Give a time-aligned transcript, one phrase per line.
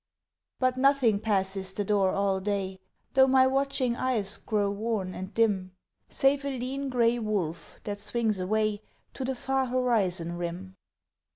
[0.57, 2.79] But nothing passes the door all day,
[3.13, 5.73] Though my watching eyes grow worn and dim,
[6.09, 8.81] Save a lean, grey wolf that swings away
[9.13, 10.75] To the far horizon rim.